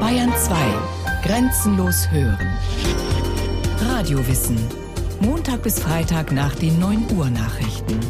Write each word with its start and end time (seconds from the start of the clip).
Bayern 0.00 0.32
2. 0.36 0.54
Grenzenlos 1.24 2.08
hören. 2.10 2.58
Radiowissen. 3.80 4.56
Montag 5.20 5.62
bis 5.62 5.80
Freitag 5.80 6.30
nach 6.30 6.54
den 6.54 6.78
9 6.78 7.10
Uhr 7.16 7.28
Nachrichten. 7.30 8.00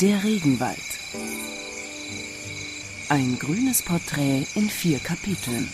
Der 0.00 0.24
Regenwald. 0.24 0.78
Ein 3.10 3.38
grünes 3.38 3.82
Porträt 3.82 4.46
in 4.54 4.70
vier 4.70 4.98
Kapiteln. 5.00 5.68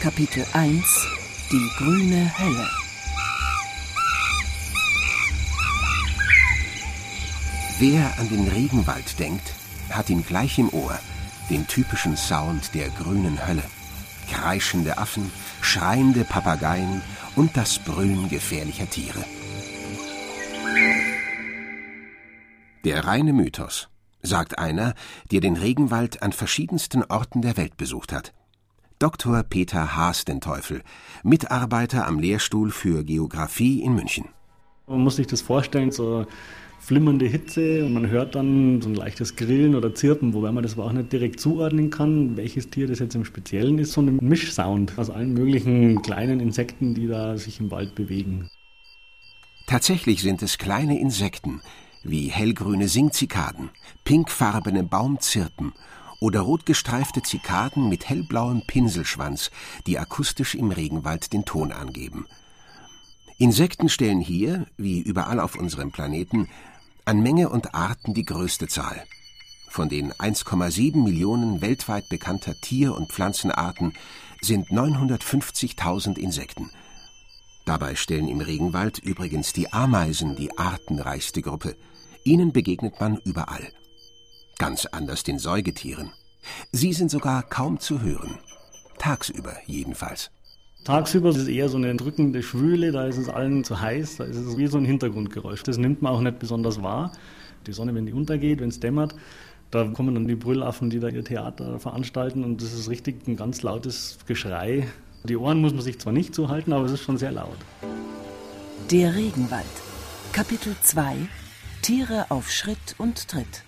Kapitel 0.00 0.44
1 0.52 1.21
Die 1.52 1.70
grüne 1.76 2.32
Hölle. 2.38 2.66
Wer 7.78 8.18
an 8.18 8.28
den 8.30 8.48
Regenwald 8.48 9.18
denkt, 9.18 9.52
hat 9.90 10.08
ihn 10.08 10.24
gleich 10.24 10.58
im 10.58 10.72
Ohr, 10.72 10.98
den 11.50 11.66
typischen 11.66 12.16
Sound 12.16 12.74
der 12.74 12.88
grünen 12.88 13.46
Hölle. 13.46 13.64
Kreischende 14.30 14.96
Affen, 14.96 15.30
schreiende 15.60 16.24
Papageien 16.24 17.02
und 17.36 17.54
das 17.54 17.78
Brüllen 17.80 18.30
gefährlicher 18.30 18.88
Tiere. 18.88 19.22
Der 22.86 23.04
reine 23.04 23.34
Mythos, 23.34 23.90
sagt 24.22 24.58
einer, 24.58 24.94
der 25.30 25.42
den 25.42 25.58
Regenwald 25.58 26.22
an 26.22 26.32
verschiedensten 26.32 27.04
Orten 27.04 27.42
der 27.42 27.58
Welt 27.58 27.76
besucht 27.76 28.14
hat. 28.14 28.32
Dr. 29.02 29.42
Peter 29.42 29.96
Haas 29.96 30.24
den 30.24 30.40
Teufel, 30.40 30.80
Mitarbeiter 31.24 32.06
am 32.06 32.20
Lehrstuhl 32.20 32.70
für 32.70 33.02
Geographie 33.02 33.82
in 33.82 33.96
München. 33.96 34.26
Man 34.86 35.00
muss 35.00 35.16
sich 35.16 35.26
das 35.26 35.40
vorstellen, 35.40 35.90
so 35.90 36.24
flimmernde 36.78 37.26
Hitze 37.26 37.84
und 37.84 37.94
man 37.94 38.06
hört 38.06 38.36
dann 38.36 38.80
so 38.80 38.88
ein 38.88 38.94
leichtes 38.94 39.34
Grillen 39.34 39.74
oder 39.74 39.92
Zirpen, 39.92 40.34
wobei 40.34 40.52
man 40.52 40.62
das 40.62 40.74
aber 40.74 40.84
auch 40.84 40.92
nicht 40.92 41.12
direkt 41.12 41.40
zuordnen 41.40 41.90
kann, 41.90 42.36
welches 42.36 42.70
Tier 42.70 42.86
das 42.86 43.00
jetzt 43.00 43.16
im 43.16 43.24
Speziellen 43.24 43.80
ist, 43.80 43.94
so 43.94 44.02
ein 44.02 44.18
Mischsound 44.22 44.96
aus 44.96 45.10
allen 45.10 45.34
möglichen 45.34 46.00
kleinen 46.02 46.38
Insekten, 46.38 46.94
die 46.94 47.08
da 47.08 47.36
sich 47.36 47.58
im 47.58 47.72
Wald 47.72 47.96
bewegen. 47.96 48.50
Tatsächlich 49.66 50.22
sind 50.22 50.42
es 50.42 50.58
kleine 50.58 51.00
Insekten, 51.00 51.60
wie 52.04 52.28
hellgrüne 52.28 52.86
Singzikaden, 52.86 53.70
pinkfarbene 54.04 54.84
Baumzirpen 54.84 55.72
oder 56.22 56.40
rotgestreifte 56.40 57.22
Zikaden 57.22 57.88
mit 57.88 58.08
hellblauem 58.08 58.62
Pinselschwanz, 58.64 59.50
die 59.88 59.98
akustisch 59.98 60.54
im 60.54 60.70
Regenwald 60.70 61.32
den 61.32 61.44
Ton 61.44 61.72
angeben. 61.72 62.26
Insekten 63.38 63.88
stellen 63.88 64.20
hier, 64.20 64.66
wie 64.76 65.00
überall 65.00 65.40
auf 65.40 65.56
unserem 65.56 65.90
Planeten, 65.90 66.48
an 67.04 67.22
Menge 67.22 67.48
und 67.48 67.74
Arten 67.74 68.14
die 68.14 68.24
größte 68.24 68.68
Zahl. 68.68 69.02
Von 69.68 69.88
den 69.88 70.12
1,7 70.12 71.02
Millionen 71.02 71.60
weltweit 71.60 72.08
bekannter 72.08 72.54
Tier- 72.60 72.94
und 72.94 73.10
Pflanzenarten 73.10 73.94
sind 74.40 74.68
950.000 74.68 76.18
Insekten. 76.18 76.70
Dabei 77.64 77.96
stellen 77.96 78.28
im 78.28 78.40
Regenwald 78.40 78.98
übrigens 78.98 79.52
die 79.52 79.72
Ameisen 79.72 80.36
die 80.36 80.56
artenreichste 80.56 81.42
Gruppe. 81.42 81.74
Ihnen 82.22 82.52
begegnet 82.52 83.00
man 83.00 83.16
überall. 83.24 83.72
Ganz 84.62 84.86
anders 84.86 85.24
den 85.24 85.40
Säugetieren. 85.40 86.12
Sie 86.70 86.92
sind 86.92 87.10
sogar 87.10 87.42
kaum 87.42 87.80
zu 87.80 88.00
hören. 88.00 88.38
Tagsüber 88.96 89.54
jedenfalls. 89.66 90.30
Tagsüber 90.84 91.30
ist 91.30 91.38
es 91.38 91.48
eher 91.48 91.68
so 91.68 91.78
eine 91.78 91.96
drückende 91.96 92.44
Schwüle, 92.44 92.92
da 92.92 93.06
ist 93.06 93.16
es 93.16 93.28
allen 93.28 93.64
zu 93.64 93.80
heiß, 93.80 94.18
da 94.18 94.24
ist 94.24 94.36
es 94.36 94.56
wie 94.56 94.68
so 94.68 94.78
ein 94.78 94.84
Hintergrundgeräusch. 94.84 95.64
Das 95.64 95.78
nimmt 95.78 96.00
man 96.00 96.12
auch 96.12 96.20
nicht 96.20 96.38
besonders 96.38 96.80
wahr. 96.80 97.10
Die 97.66 97.72
Sonne, 97.72 97.92
wenn 97.96 98.06
die 98.06 98.12
untergeht, 98.12 98.60
wenn 98.60 98.68
es 98.68 98.78
dämmert, 98.78 99.16
da 99.72 99.84
kommen 99.88 100.14
dann 100.14 100.28
die 100.28 100.36
Brüllaffen, 100.36 100.90
die 100.90 101.00
da 101.00 101.08
ihr 101.08 101.24
Theater 101.24 101.80
veranstalten 101.80 102.44
und 102.44 102.62
das 102.62 102.72
ist 102.72 102.88
richtig 102.88 103.26
ein 103.26 103.34
ganz 103.34 103.62
lautes 103.62 104.18
Geschrei. 104.28 104.86
Die 105.24 105.36
Ohren 105.36 105.60
muss 105.60 105.72
man 105.72 105.82
sich 105.82 105.98
zwar 105.98 106.12
nicht 106.12 106.36
zuhalten, 106.36 106.72
aber 106.72 106.84
es 106.84 106.92
ist 106.92 107.02
schon 107.02 107.18
sehr 107.18 107.32
laut. 107.32 107.58
Der 108.92 109.12
Regenwald. 109.16 109.66
Kapitel 110.32 110.76
2 110.80 111.16
Tiere 111.82 112.26
auf 112.28 112.48
Schritt 112.52 112.94
und 112.98 113.26
Tritt. 113.26 113.64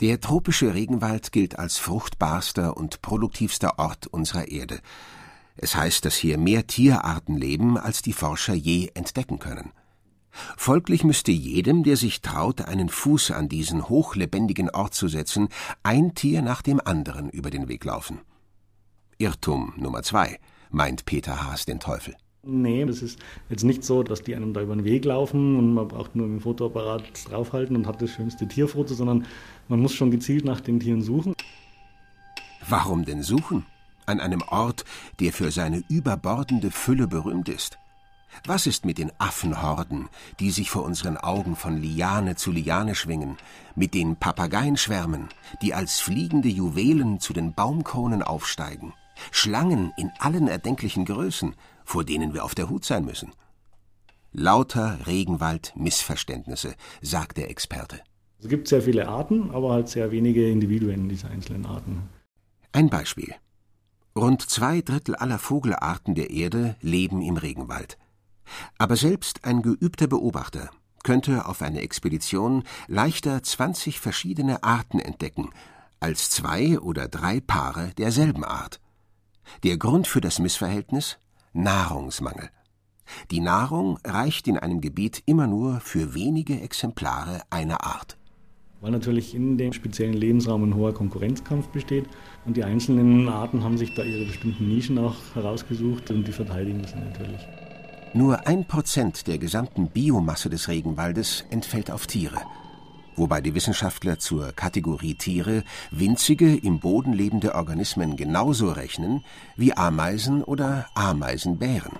Der 0.00 0.18
tropische 0.18 0.72
Regenwald 0.72 1.30
gilt 1.30 1.58
als 1.58 1.76
fruchtbarster 1.76 2.76
und 2.76 3.02
produktivster 3.02 3.78
Ort 3.78 4.06
unserer 4.06 4.48
Erde. 4.48 4.80
Es 5.56 5.74
heißt, 5.74 6.06
dass 6.06 6.16
hier 6.16 6.38
mehr 6.38 6.66
Tierarten 6.66 7.36
leben, 7.36 7.76
als 7.76 8.00
die 8.00 8.14
Forscher 8.14 8.54
je 8.54 8.90
entdecken 8.94 9.38
können. 9.38 9.72
Folglich 10.56 11.04
müsste 11.04 11.32
jedem, 11.32 11.82
der 11.82 11.98
sich 11.98 12.22
traut, 12.22 12.62
einen 12.62 12.88
Fuß 12.88 13.32
an 13.32 13.50
diesen 13.50 13.90
hochlebendigen 13.90 14.70
Ort 14.70 14.94
zu 14.94 15.06
setzen, 15.06 15.48
ein 15.82 16.14
Tier 16.14 16.40
nach 16.40 16.62
dem 16.62 16.80
anderen 16.82 17.28
über 17.28 17.50
den 17.50 17.68
Weg 17.68 17.84
laufen. 17.84 18.20
Irrtum 19.18 19.74
Nummer 19.76 20.02
zwei, 20.02 20.38
meint 20.70 21.04
Peter 21.04 21.44
Haas 21.44 21.66
den 21.66 21.78
Teufel. 21.78 22.16
Nee, 22.42 22.86
das 22.86 23.02
ist 23.02 23.18
jetzt 23.50 23.64
nicht 23.64 23.84
so, 23.84 24.02
dass 24.02 24.22
die 24.22 24.34
einem 24.34 24.54
da 24.54 24.62
über 24.62 24.74
den 24.74 24.84
Weg 24.84 25.04
laufen 25.04 25.56
und 25.56 25.74
man 25.74 25.88
braucht 25.88 26.16
nur 26.16 26.26
mit 26.26 26.42
Fotoapparat 26.42 27.02
draufhalten 27.28 27.76
und 27.76 27.86
hat 27.86 28.00
das 28.00 28.10
schönste 28.10 28.48
Tierfoto, 28.48 28.94
sondern 28.94 29.26
man 29.68 29.80
muss 29.80 29.92
schon 29.92 30.10
gezielt 30.10 30.46
nach 30.46 30.62
den 30.62 30.80
Tieren 30.80 31.02
suchen. 31.02 31.34
Warum 32.66 33.04
denn 33.04 33.22
suchen? 33.22 33.66
An 34.06 34.20
einem 34.20 34.42
Ort, 34.48 34.84
der 35.20 35.34
für 35.34 35.50
seine 35.50 35.84
überbordende 35.90 36.70
Fülle 36.70 37.06
berühmt 37.06 37.50
ist. 37.50 37.78
Was 38.46 38.66
ist 38.66 38.86
mit 38.86 38.96
den 38.96 39.12
Affenhorden, 39.18 40.08
die 40.38 40.50
sich 40.50 40.70
vor 40.70 40.84
unseren 40.84 41.18
Augen 41.18 41.56
von 41.56 41.76
Liane 41.76 42.36
zu 42.36 42.52
Liane 42.52 42.94
schwingen, 42.94 43.36
mit 43.74 43.92
den 43.92 44.16
Papageienschwärmen, 44.16 45.28
die 45.60 45.74
als 45.74 46.00
fliegende 46.00 46.48
Juwelen 46.48 47.20
zu 47.20 47.34
den 47.34 47.52
Baumkronen 47.52 48.22
aufsteigen, 48.22 48.94
Schlangen 49.30 49.92
in 49.96 50.10
allen 50.18 50.48
erdenklichen 50.48 51.04
Größen, 51.04 51.54
vor 51.90 52.04
denen 52.04 52.34
wir 52.34 52.44
auf 52.44 52.54
der 52.54 52.70
Hut 52.70 52.84
sein 52.84 53.04
müssen? 53.04 53.32
Lauter 54.32 55.00
Regenwald-Missverständnisse, 55.08 56.76
sagt 57.02 57.36
der 57.36 57.50
Experte. 57.50 58.00
Es 58.38 58.48
gibt 58.48 58.68
sehr 58.68 58.82
viele 58.82 59.08
Arten, 59.08 59.50
aber 59.50 59.72
halt 59.72 59.88
sehr 59.88 60.12
wenige 60.12 60.48
Individuen 60.48 61.08
dieser 61.08 61.30
einzelnen 61.30 61.66
Arten. 61.66 62.08
Ein 62.70 62.90
Beispiel. 62.90 63.34
Rund 64.16 64.48
zwei 64.48 64.82
Drittel 64.82 65.16
aller 65.16 65.40
Vogelarten 65.40 66.14
der 66.14 66.30
Erde 66.30 66.76
leben 66.80 67.22
im 67.22 67.36
Regenwald. 67.36 67.98
Aber 68.78 68.94
selbst 68.94 69.44
ein 69.44 69.60
geübter 69.60 70.06
Beobachter 70.06 70.70
könnte 71.02 71.46
auf 71.46 71.60
einer 71.60 71.82
Expedition 71.82 72.62
leichter 72.86 73.42
20 73.42 73.98
verschiedene 73.98 74.62
Arten 74.62 75.00
entdecken, 75.00 75.50
als 75.98 76.30
zwei 76.30 76.78
oder 76.78 77.08
drei 77.08 77.40
Paare 77.40 77.90
derselben 77.98 78.44
Art. 78.44 78.80
Der 79.64 79.76
Grund 79.76 80.06
für 80.06 80.20
das 80.20 80.38
Missverhältnis? 80.38 81.18
Nahrungsmangel. 81.52 82.50
Die 83.30 83.40
Nahrung 83.40 83.98
reicht 84.04 84.46
in 84.46 84.56
einem 84.56 84.80
Gebiet 84.80 85.22
immer 85.26 85.46
nur 85.46 85.80
für 85.80 86.14
wenige 86.14 86.60
Exemplare 86.60 87.42
einer 87.50 87.84
Art. 87.84 88.16
Weil 88.80 88.92
natürlich 88.92 89.34
in 89.34 89.58
dem 89.58 89.72
speziellen 89.72 90.14
Lebensraum 90.14 90.64
ein 90.64 90.74
hoher 90.74 90.94
Konkurrenzkampf 90.94 91.68
besteht 91.68 92.06
und 92.46 92.56
die 92.56 92.64
einzelnen 92.64 93.28
Arten 93.28 93.62
haben 93.62 93.76
sich 93.76 93.94
da 93.94 94.02
ihre 94.02 94.26
bestimmten 94.26 94.68
Nischen 94.68 94.98
auch 94.98 95.16
herausgesucht 95.34 96.10
und 96.10 96.26
die 96.26 96.32
verteidigen 96.32 96.84
sie 96.86 96.96
natürlich. 96.96 97.46
Nur 98.14 98.46
ein 98.46 98.64
Prozent 98.66 99.26
der 99.26 99.38
gesamten 99.38 99.88
Biomasse 99.88 100.48
des 100.48 100.68
Regenwaldes 100.68 101.44
entfällt 101.50 101.90
auf 101.90 102.06
Tiere, 102.06 102.40
wobei 103.20 103.40
die 103.42 103.54
Wissenschaftler 103.54 104.18
zur 104.18 104.52
Kategorie 104.52 105.14
Tiere 105.14 105.62
winzige, 105.90 106.56
im 106.56 106.80
Boden 106.80 107.12
lebende 107.12 107.54
Organismen 107.54 108.16
genauso 108.16 108.70
rechnen 108.70 109.22
wie 109.56 109.76
Ameisen 109.76 110.42
oder 110.42 110.88
Ameisenbären. 110.94 111.92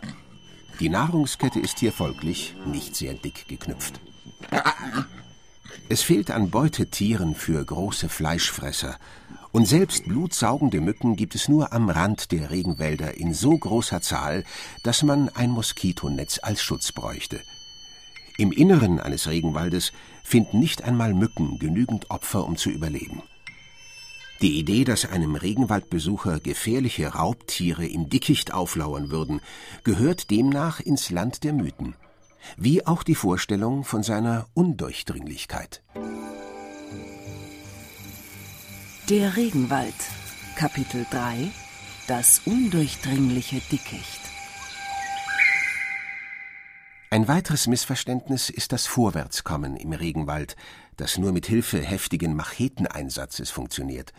Die 0.81 0.89
Nahrungskette 0.89 1.61
ist 1.61 1.79
hier 1.79 1.93
folglich 1.93 2.57
nicht 2.67 2.97
sehr 2.97 3.13
dick 3.13 3.47
geknüpft. 3.49 4.01
Es 5.91 6.03
fehlt 6.03 6.31
an 6.31 6.51
Beutetieren 6.51 7.35
für 7.35 7.63
große 7.63 8.09
Fleischfresser, 8.09 8.97
und 9.53 9.67
selbst 9.67 10.05
blutsaugende 10.05 10.81
Mücken 10.81 11.17
gibt 11.17 11.35
es 11.35 11.49
nur 11.49 11.73
am 11.73 11.91
Rand 11.91 12.31
der 12.31 12.51
Regenwälder 12.51 13.17
in 13.17 13.35
so 13.35 13.59
großer 13.59 14.01
Zahl, 14.01 14.45
dass 14.85 15.03
man 15.03 15.29
ein 15.29 15.51
Moskitonetz 15.51 16.39
als 16.41 16.63
Schutz 16.63 16.93
bräuchte. 16.93 17.41
Im 18.41 18.53
Inneren 18.53 19.01
eines 19.01 19.29
Regenwaldes 19.29 19.93
finden 20.25 20.61
nicht 20.61 20.83
einmal 20.83 21.13
Mücken 21.13 21.59
genügend 21.59 22.11
Opfer, 22.11 22.47
um 22.47 22.57
zu 22.57 22.71
überleben. 22.71 23.23
Die 24.41 24.59
Idee, 24.59 24.85
dass 24.85 25.05
einem 25.05 25.35
Regenwaldbesucher 25.35 26.41
gefährliche 26.41 27.09
Raubtiere 27.09 27.87
im 27.87 28.09
Dickicht 28.09 28.55
auflauern 28.55 29.11
würden, 29.11 29.43
gehört 29.85 30.31
demnach 30.31 30.81
ins 30.81 31.11
Land 31.11 31.45
der 31.45 31.53
Mythen 31.53 31.95
wie 32.57 32.87
auch 32.87 33.03
die 33.03 33.15
Vorstellung 33.15 33.85
von 33.85 34.03
seiner 34.03 34.47
Undurchdringlichkeit. 34.55 35.83
Der 39.11 39.37
Regenwald 39.37 39.93
Kapitel 40.57 41.05
3 41.11 41.51
Das 42.09 42.41
undurchdringliche 42.47 43.61
Dickicht 43.71 44.30
Ein 47.13 47.27
weiteres 47.27 47.67
Missverständnis 47.67 48.51
ist 48.51 48.71
das 48.71 48.87
Vorwärtskommen 48.87 49.75
im 49.75 49.93
Regenwald, 49.93 50.55
das 50.97 51.19
nur 51.19 51.33
mit 51.33 51.45
Hilfe 51.45 51.83
heftigen 51.83 52.37
Macheteneinsatzes 52.37 53.51
funktioniert. 53.51 54.13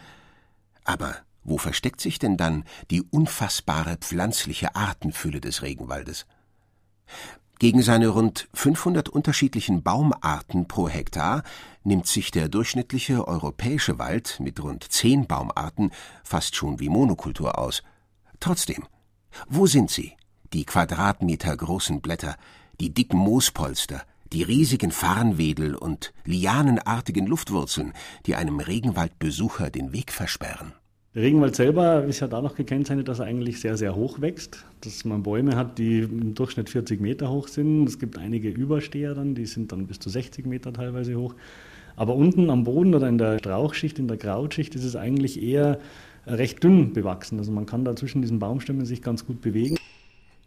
Aber 0.84 1.16
wo 1.46 1.58
versteckt 1.58 2.02
sich 2.02 2.20
denn 2.20 2.36
dann 2.36 2.66
die 2.90 3.02
unfassbare 3.02 3.96
pflanzliche 3.96 4.76
Artenfülle 4.76 5.40
des 5.40 5.62
Regenwaldes? 5.62 6.26
Gegen 7.60 7.82
seine 7.82 8.10
rund 8.10 8.50
500 8.56 9.08
unterschiedlichen 9.08 9.84
Baumarten 9.84 10.68
pro 10.68 10.90
Hektar 10.90 11.44
nimmt 11.86 12.08
sich 12.08 12.30
der 12.30 12.50
durchschnittliche 12.50 13.26
europäische 13.26 14.00
Wald 14.00 14.38
mit 14.42 14.62
rund 14.62 14.92
10 14.92 15.28
Baumarten 15.28 15.92
fast 16.26 16.58
schon 16.58 16.82
wie 16.82 16.90
Monokultur 16.90 17.58
aus. 17.58 17.84
Trotzdem, 18.42 18.86
wo 19.48 19.66
sind 19.66 19.90
sie, 19.90 20.18
die 20.52 20.66
quadratmetergroßen 20.66 22.02
Blätter, 22.02 22.36
die 22.82 22.92
dicken 22.92 23.20
Moospolster, 23.20 24.02
die 24.34 24.42
riesigen 24.42 24.90
Farnwedel 24.90 25.76
und 25.76 26.14
lianenartigen 26.26 27.28
Luftwurzeln, 27.28 27.94
die 28.26 28.34
einem 28.34 28.60
Regenwaldbesucher 28.60 29.70
den 29.70 29.94
Weg 29.94 30.12
versperren? 30.12 30.74
Der 31.14 31.22
Regenwald 31.22 31.56
selber 31.56 32.06
ist 32.06 32.22
ja 32.22 32.28
da 32.28 32.42
noch 32.42 32.56
gekennzeichnet, 32.56 33.08
dass 33.08 33.20
er 33.20 33.26
eigentlich 33.26 33.60
sehr, 33.60 33.78
sehr 33.78 33.94
hoch 33.94 34.20
wächst. 34.20 34.66
Dass 34.80 35.06
man 35.06 35.22
Bäume 35.22 35.56
hat, 35.58 35.78
die 35.78 36.00
im 36.00 36.34
Durchschnitt 36.34 36.72
40 36.72 37.00
Meter 37.00 37.30
hoch 37.30 37.50
sind. 37.50 37.88
Es 37.88 38.00
gibt 38.00 38.18
einige 38.18 38.50
Übersteher 38.50 39.14
dann, 39.14 39.36
die 39.36 39.46
sind 39.46 39.72
dann 39.72 39.86
bis 39.86 40.00
zu 40.00 40.10
60 40.10 40.48
Meter 40.48 40.74
teilweise 40.74 41.16
hoch. 41.16 41.36
Aber 41.96 42.16
unten 42.16 42.50
am 42.50 42.64
Boden 42.64 42.96
oder 42.96 43.08
in 43.08 43.20
der 43.20 43.38
Strauchschicht, 43.38 44.00
in 44.00 44.08
der 44.08 44.18
Krautschicht 44.18 44.74
ist 44.74 44.86
es 44.86 44.96
eigentlich 44.96 45.40
eher 45.40 45.78
recht 46.26 46.64
dünn 46.64 46.94
bewachsen. 46.94 47.38
Also 47.38 47.52
man 47.52 47.68
kann 47.68 47.86
da 47.86 47.96
zwischen 47.96 48.24
diesen 48.24 48.40
Baumstämmen 48.40 48.88
sich 48.88 49.04
ganz 49.04 49.24
gut 49.24 49.42
bewegen. 49.42 49.78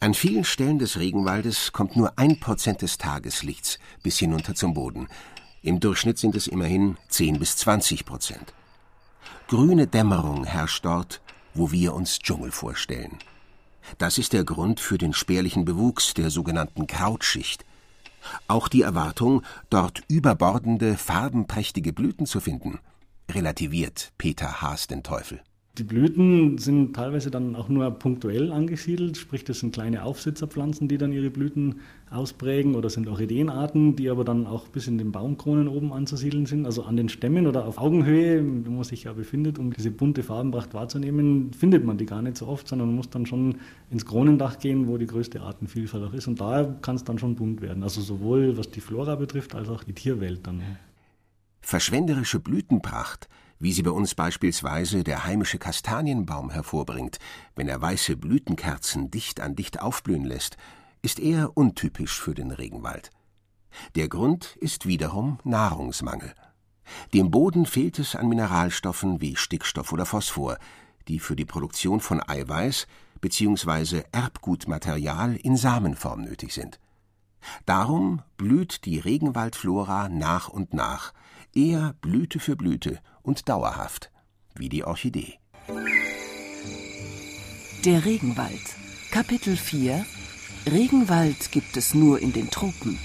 An 0.05 0.13
vielen 0.13 0.45
Stellen 0.45 0.79
des 0.79 0.99
Regenwaldes 0.99 1.73
kommt 1.73 1.97
nur 1.97 2.19
ein 2.19 2.39
Prozent 2.39 2.83
des 2.83 2.99
Tageslichts 2.99 3.79
bis 4.03 4.19
hinunter 4.19 4.55
zum 4.55 4.75
Boden. 4.75 5.09
Im 5.63 5.81
Durchschnitt 5.81 6.19
sind 6.19 6.37
es 6.37 6.47
immerhin 6.47 6.99
10 7.09 7.39
bis 7.39 7.57
20 7.57 8.05
Prozent. 8.05 8.53
Grüne 9.49 9.87
Dämmerung 9.87 10.45
herrscht 10.45 10.85
dort, 10.85 11.23
wo 11.55 11.73
wir 11.73 11.95
uns 11.95 12.19
Dschungel 12.19 12.53
vorstellen. 12.53 13.19
Das 13.97 14.19
ist 14.19 14.35
der 14.35 14.45
Grund 14.45 14.79
für 14.79 14.99
den 14.99 15.15
spärlichen 15.15 15.65
Bewuchs 15.65 16.13
der 16.13 16.29
sogenannten 16.29 16.87
Krautschicht. 16.87 17.65
Auch 18.47 18.69
die 18.69 18.83
Erwartung, 18.83 19.41
dort 19.71 20.03
überbordende, 20.09 20.99
farbenprächtige 20.99 21.95
Blüten 21.95 22.27
zu 22.27 22.41
finden, 22.41 22.79
relativiert 23.31 24.13
Peter 24.19 24.61
Haas 24.61 24.87
den 24.87 25.03
Teufel. 25.03 25.41
Die 25.77 25.83
Blüten 25.83 26.57
sind 26.59 26.95
teilweise 26.95 27.33
dann 27.33 27.57
auch 27.57 27.69
nur 27.69 27.91
punktuell 27.91 28.53
angesiedelt, 28.53 29.17
sprich 29.17 29.43
das 29.43 29.59
sind 29.59 29.75
kleine 29.75 30.05
Aufsitzerpflanzen, 30.05 30.87
die 30.87 30.99
dann 30.99 31.11
ihre 31.11 31.31
Blüten 31.31 31.81
ausprägen 32.11 32.77
oder 32.77 32.89
sind 32.91 33.09
Orchideenarten, 33.09 33.97
die 33.97 34.09
aber 34.09 34.23
dann 34.23 34.47
auch 34.47 34.69
bis 34.69 34.87
in 34.87 34.99
den 34.99 35.11
Baumkronen 35.11 35.67
oben 35.67 35.93
anzusiedeln 35.93 36.47
sind. 36.47 36.65
Also 36.65 36.85
an 36.85 36.97
den 36.97 37.09
Stämmen 37.09 37.49
oder 37.49 37.67
auf 37.67 37.79
Augenhöhe, 37.79 38.45
wo 38.65 38.71
man 38.71 38.85
sich 38.85 39.03
ja 39.03 39.15
befindet, 39.15 39.59
um 39.59 39.73
diese 39.73 39.91
bunte 39.91 40.23
Farbenpracht 40.23 40.75
wahrzunehmen, 40.75 41.53
findet 41.53 41.85
man 41.85 41.99
die 41.99 42.07
gar 42.07 42.23
nicht 42.23 42.37
so 42.37 42.47
oft, 42.47 42.69
sondern 42.69 42.87
man 42.87 42.97
muss 42.97 43.11
dann 43.11 43.27
schon 43.27 43.57
ins 43.91 44.07
Kronendach 44.07 44.61
gehen, 44.61 44.87
wo 44.87 44.97
die 44.97 45.09
größte 45.09 45.41
Artenvielfalt 45.41 46.05
auch 46.05 46.15
ist. 46.15 46.29
Und 46.29 46.41
da 46.41 46.73
kann 46.83 46.95
es 46.95 47.03
dann 47.03 47.19
schon 47.19 47.35
bunt 47.35 47.63
werden. 47.63 47.83
Also 47.83 48.01
sowohl 48.01 48.57
was 48.57 48.71
die 48.71 48.81
Flora 48.81 49.17
betrifft, 49.17 49.57
als 49.57 49.69
auch 49.69 49.83
die 49.83 49.93
Tierwelt 49.93 50.47
dann. 50.47 50.63
Verschwenderische 51.63 52.39
Blütenpracht– 52.39 53.29
wie 53.65 53.73
sie 53.73 53.83
bei 53.83 53.93
uns 53.93 54.15
beispielsweise 54.15 55.05
der 55.05 55.25
heimische 55.25 55.59
Kastanienbaum 55.59 56.51
hervorbringt, 56.51 57.19
wenn 57.57 57.67
er 57.67 57.81
weiße 57.81 58.15
Blütenkerzen 58.15 59.11
dicht 59.11 59.41
an 59.41 59.57
dicht 59.57 59.81
aufblühen 59.81 60.27
lässt, 60.27 60.59
ist 61.01 61.19
eher 61.19 61.57
untypisch 61.57 62.21
für 62.21 62.35
den 62.35 62.51
Regenwald. 62.51 63.09
Der 63.95 64.11
Grund 64.11 64.57
ist 64.57 64.85
wiederum 64.85 65.39
Nahrungsmangel. 65.45 66.35
Dem 67.15 67.31
Boden 67.31 67.65
fehlt 67.65 67.99
es 67.99 68.15
an 68.15 68.29
Mineralstoffen 68.29 69.23
wie 69.23 69.35
Stickstoff 69.35 69.95
oder 69.95 70.05
Phosphor, 70.05 70.59
die 71.09 71.19
für 71.19 71.35
die 71.35 71.47
Produktion 71.47 72.01
von 72.01 72.21
Eiweiß 72.21 72.87
bzw. 73.23 74.03
Erbgutmaterial 74.13 75.37
in 75.37 75.57
Samenform 75.57 76.21
nötig 76.21 76.53
sind. 76.53 76.79
Darum 77.65 78.21
blüht 78.37 78.85
die 78.85 78.99
Regenwaldflora 78.99 80.11
nach 80.11 80.51
und 80.51 80.75
nach, 80.75 81.15
eher 81.55 81.95
Blüte 82.01 82.41
für 82.41 82.57
Blüte 82.57 83.01
und 83.23 83.49
dauerhaft, 83.49 84.11
wie 84.55 84.69
die 84.69 84.85
Orchidee. 84.85 85.39
Der 87.85 88.05
Regenwald. 88.05 88.77
Kapitel 89.11 89.57
4 89.57 90.05
Regenwald 90.71 91.53
gibt 91.53 91.77
es 91.77 91.95
nur 91.95 92.21
in 92.21 92.33
den 92.33 92.51
Tropen. 92.51 92.99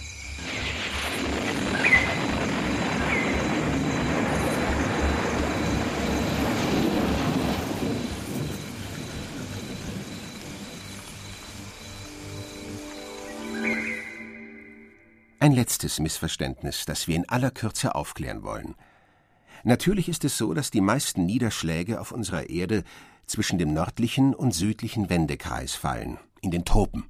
Ein 15.42 15.54
letztes 15.54 16.02
Missverständnis, 16.02 16.84
das 16.86 17.08
wir 17.08 17.16
in 17.16 17.30
aller 17.30 17.50
Kürze 17.50 17.96
aufklären 17.96 18.44
wollen. 18.44 18.76
Natürlich 19.64 20.10
ist 20.10 20.26
es 20.26 20.38
so, 20.38 20.54
dass 20.54 20.70
die 20.70 20.82
meisten 20.82 21.26
Niederschläge 21.26 22.02
auf 22.02 22.12
unserer 22.12 22.50
Erde 22.50 22.84
zwischen 23.26 23.58
dem 23.58 23.74
nördlichen 23.74 24.36
und 24.36 24.54
südlichen 24.54 25.10
Wendekreis 25.10 25.76
fallen, 25.76 26.18
in 26.42 26.52
den 26.52 26.66
Tropen. 26.66 27.06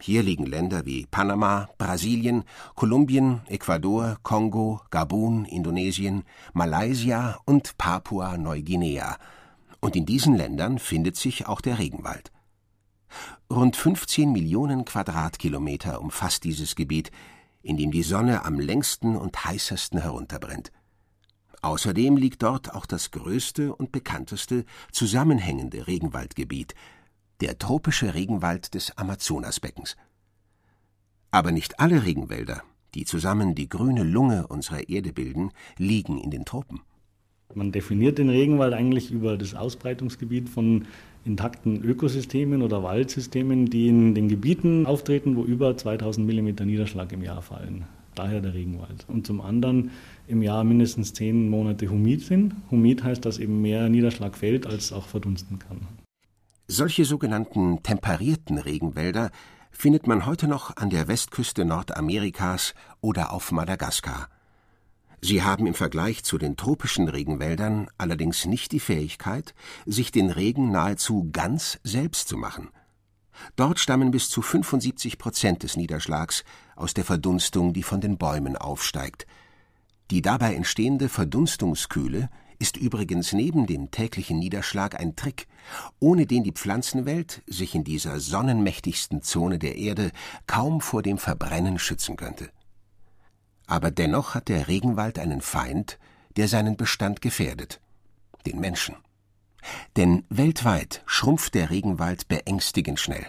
Hier 0.00 0.22
liegen 0.22 0.46
Länder 0.46 0.86
wie 0.86 1.04
Panama, 1.10 1.68
Brasilien, 1.76 2.44
Kolumbien, 2.74 3.42
Ecuador, 3.48 4.16
Kongo, 4.22 4.80
Gabun, 4.88 5.44
Indonesien, 5.44 6.22
Malaysia 6.54 7.38
und 7.44 7.76
Papua-Neuguinea. 7.76 9.18
Und 9.80 9.94
in 9.94 10.06
diesen 10.06 10.34
Ländern 10.34 10.78
findet 10.78 11.16
sich 11.16 11.46
auch 11.46 11.60
der 11.60 11.78
Regenwald. 11.78 12.32
Rund 13.50 13.76
15 13.76 14.32
Millionen 14.32 14.86
Quadratkilometer 14.86 16.00
umfasst 16.00 16.44
dieses 16.44 16.74
Gebiet, 16.74 17.10
in 17.62 17.76
dem 17.76 17.90
die 17.90 18.02
Sonne 18.02 18.44
am 18.44 18.58
längsten 18.58 19.16
und 19.16 19.44
heißesten 19.44 20.00
herunterbrennt. 20.00 20.72
Außerdem 21.60 22.16
liegt 22.16 22.42
dort 22.42 22.74
auch 22.74 22.86
das 22.86 23.10
größte 23.10 23.74
und 23.74 23.90
bekannteste 23.90 24.64
zusammenhängende 24.92 25.86
Regenwaldgebiet, 25.86 26.74
der 27.40 27.58
tropische 27.58 28.14
Regenwald 28.14 28.74
des 28.74 28.96
Amazonasbeckens. 28.96 29.96
Aber 31.30 31.50
nicht 31.50 31.80
alle 31.80 32.04
Regenwälder, 32.04 32.62
die 32.94 33.04
zusammen 33.04 33.54
die 33.54 33.68
grüne 33.68 34.02
Lunge 34.02 34.46
unserer 34.46 34.88
Erde 34.88 35.12
bilden, 35.12 35.52
liegen 35.76 36.18
in 36.18 36.30
den 36.30 36.44
Tropen. 36.44 36.80
Man 37.54 37.72
definiert 37.72 38.18
den 38.18 38.28
Regenwald 38.28 38.74
eigentlich 38.74 39.10
über 39.10 39.38
das 39.38 39.54
Ausbreitungsgebiet 39.54 40.48
von 40.48 40.86
intakten 41.24 41.82
Ökosystemen 41.82 42.62
oder 42.62 42.82
Waldsystemen, 42.82 43.66
die 43.66 43.88
in 43.88 44.14
den 44.14 44.28
Gebieten 44.28 44.86
auftreten, 44.86 45.36
wo 45.36 45.44
über 45.44 45.76
2000 45.76 46.26
mm 46.26 46.66
Niederschlag 46.66 47.12
im 47.12 47.22
Jahr 47.22 47.42
fallen. 47.42 47.84
Daher 48.14 48.40
der 48.40 48.54
Regenwald. 48.54 49.06
Und 49.08 49.26
zum 49.26 49.40
anderen 49.40 49.90
im 50.26 50.42
Jahr 50.42 50.64
mindestens 50.64 51.14
zehn 51.14 51.48
Monate 51.48 51.88
humid 51.88 52.22
sind. 52.22 52.54
Humid 52.70 53.04
heißt, 53.04 53.24
dass 53.24 53.38
eben 53.38 53.62
mehr 53.62 53.88
Niederschlag 53.88 54.36
fällt, 54.36 54.66
als 54.66 54.92
auch 54.92 55.06
verdunsten 55.06 55.58
kann. 55.58 55.86
Solche 56.66 57.04
sogenannten 57.04 57.82
temperierten 57.82 58.58
Regenwälder 58.58 59.30
findet 59.70 60.06
man 60.06 60.26
heute 60.26 60.48
noch 60.48 60.76
an 60.76 60.90
der 60.90 61.08
Westküste 61.08 61.64
Nordamerikas 61.64 62.74
oder 63.00 63.32
auf 63.32 63.52
Madagaskar. 63.52 64.28
Sie 65.20 65.42
haben 65.42 65.66
im 65.66 65.74
Vergleich 65.74 66.22
zu 66.22 66.38
den 66.38 66.56
tropischen 66.56 67.08
Regenwäldern 67.08 67.88
allerdings 67.98 68.44
nicht 68.44 68.72
die 68.72 68.80
Fähigkeit, 68.80 69.54
sich 69.84 70.12
den 70.12 70.30
Regen 70.30 70.70
nahezu 70.70 71.28
ganz 71.32 71.78
selbst 71.82 72.28
zu 72.28 72.36
machen. 72.36 72.70
Dort 73.56 73.78
stammen 73.78 74.10
bis 74.10 74.30
zu 74.30 74.42
75 74.42 75.18
Prozent 75.18 75.62
des 75.62 75.76
Niederschlags 75.76 76.44
aus 76.76 76.94
der 76.94 77.04
Verdunstung, 77.04 77.72
die 77.72 77.82
von 77.82 78.00
den 78.00 78.18
Bäumen 78.18 78.56
aufsteigt. 78.56 79.26
Die 80.10 80.22
dabei 80.22 80.54
entstehende 80.54 81.08
Verdunstungskühle 81.08 82.30
ist 82.58 82.76
übrigens 82.76 83.32
neben 83.32 83.66
dem 83.66 83.90
täglichen 83.90 84.38
Niederschlag 84.38 84.98
ein 84.98 85.14
Trick, 85.14 85.46
ohne 86.00 86.26
den 86.26 86.42
die 86.42 86.52
Pflanzenwelt 86.52 87.42
sich 87.46 87.74
in 87.74 87.84
dieser 87.84 88.18
sonnenmächtigsten 88.18 89.22
Zone 89.22 89.58
der 89.58 89.76
Erde 89.76 90.10
kaum 90.46 90.80
vor 90.80 91.02
dem 91.02 91.18
Verbrennen 91.18 91.78
schützen 91.78 92.16
könnte. 92.16 92.50
Aber 93.68 93.92
dennoch 93.92 94.34
hat 94.34 94.48
der 94.48 94.66
Regenwald 94.66 95.20
einen 95.20 95.40
Feind, 95.40 96.00
der 96.36 96.48
seinen 96.48 96.76
Bestand 96.76 97.20
gefährdet 97.20 97.80
den 98.48 98.60
Menschen. 98.60 98.96
Denn 99.96 100.24
weltweit 100.28 101.02
schrumpft 101.06 101.54
der 101.54 101.70
Regenwald 101.70 102.28
beängstigend 102.28 103.00
schnell. 103.00 103.26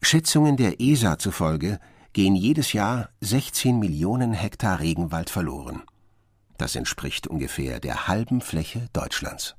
Schätzungen 0.00 0.56
der 0.56 0.80
ESA 0.80 1.18
zufolge 1.18 1.78
gehen 2.12 2.36
jedes 2.36 2.72
Jahr 2.72 3.10
16 3.20 3.78
Millionen 3.78 4.32
Hektar 4.32 4.80
Regenwald 4.80 5.30
verloren. 5.30 5.82
Das 6.58 6.76
entspricht 6.76 7.26
ungefähr 7.26 7.80
der 7.80 8.06
halben 8.06 8.40
Fläche 8.40 8.88
Deutschlands. 8.92 9.56